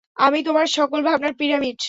আমি-ই 0.17 0.43
তোমার 0.43 0.67
সকল 0.77 0.99
ভাবনার 1.03 1.33
পিরামিড! 1.39 1.77